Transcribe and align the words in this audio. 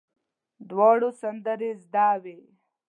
دواړو 0.69 1.09
سندرې 1.21 1.71
زده 1.83 2.09
وې. 2.23 2.37